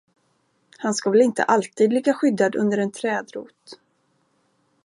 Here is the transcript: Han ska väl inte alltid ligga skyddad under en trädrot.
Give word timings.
Han 0.77 0.93
ska 0.93 1.09
väl 1.11 1.21
inte 1.21 1.43
alltid 1.43 1.93
ligga 1.93 2.13
skyddad 2.13 2.55
under 2.55 2.77
en 2.77 2.91
trädrot. 2.91 3.79